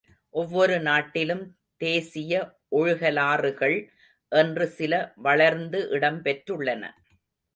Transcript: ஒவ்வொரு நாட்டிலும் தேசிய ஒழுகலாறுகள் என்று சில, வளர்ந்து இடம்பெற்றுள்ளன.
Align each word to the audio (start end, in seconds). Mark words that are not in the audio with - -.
ஒவ்வொரு 0.29 0.79
நாட்டிலும் 0.79 1.43
தேசிய 1.77 2.39
ஒழுகலாறுகள் 2.71 3.77
என்று 4.31 4.67
சில, 4.67 5.11
வளர்ந்து 5.15 5.87
இடம்பெற்றுள்ளன. 5.91 6.83